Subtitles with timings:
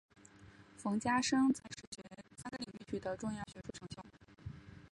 [0.77, 2.01] 冯家升在史学
[2.35, 4.11] 三个领域取得重要学术成就。